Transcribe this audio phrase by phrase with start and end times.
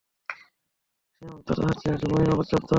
[1.13, 2.67] সীমাবদ্ধতা হচ্ছে ডোমেইন অপর্যাপ্ত।